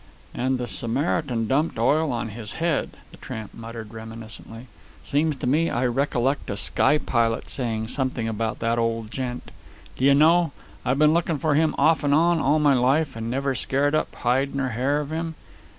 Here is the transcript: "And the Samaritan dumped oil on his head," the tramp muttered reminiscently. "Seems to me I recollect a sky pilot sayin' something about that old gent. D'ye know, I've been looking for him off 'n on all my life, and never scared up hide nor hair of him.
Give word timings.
"And 0.33 0.57
the 0.57 0.65
Samaritan 0.67 1.45
dumped 1.47 1.77
oil 1.77 2.11
on 2.11 2.29
his 2.29 2.53
head," 2.53 2.97
the 3.11 3.17
tramp 3.17 3.53
muttered 3.53 3.93
reminiscently. 3.93 4.65
"Seems 5.05 5.35
to 5.35 5.45
me 5.45 5.69
I 5.69 5.85
recollect 5.85 6.49
a 6.49 6.57
sky 6.57 6.97
pilot 6.97 7.51
sayin' 7.51 7.87
something 7.87 8.27
about 8.27 8.57
that 8.61 8.79
old 8.79 9.11
gent. 9.11 9.51
D'ye 9.97 10.13
know, 10.13 10.53
I've 10.83 10.97
been 10.97 11.13
looking 11.13 11.37
for 11.37 11.53
him 11.53 11.75
off 11.77 12.03
'n 12.03 12.13
on 12.13 12.39
all 12.39 12.57
my 12.57 12.73
life, 12.73 13.15
and 13.15 13.29
never 13.29 13.53
scared 13.53 13.93
up 13.93 14.15
hide 14.15 14.55
nor 14.55 14.69
hair 14.69 15.01
of 15.01 15.11
him. 15.11 15.35